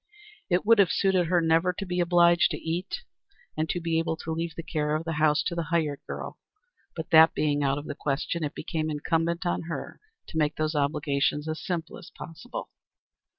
[0.49, 3.03] It would have suited her never to be obliged to eat,
[3.55, 6.39] and to be able to leave the care of the house to the hired girl;
[6.95, 10.73] but that being out of the question, it became incumbent on her to make those
[10.73, 12.71] obligations as simple as possible.